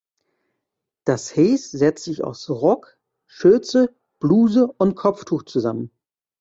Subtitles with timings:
[1.05, 5.91] Das Häs setzt sich aus Rock, Schürze, Bluse und Kopftuch zusammen.